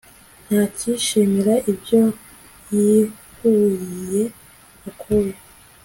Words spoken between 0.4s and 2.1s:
ntakishimira ibyo